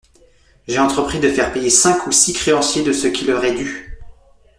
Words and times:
J'ai 0.67 0.79
entrepris 0.79 1.19
de 1.19 1.29
faire 1.29 1.53
payer 1.53 1.69
cinq 1.69 2.07
ou 2.07 2.11
six 2.11 2.33
créanciers 2.33 2.81
de 2.81 2.91
ce 2.91 3.05
qui 3.05 3.23
leur 3.23 3.45
est 3.45 3.53
dû. 3.53 3.99